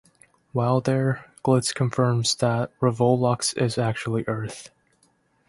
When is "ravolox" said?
2.79-3.55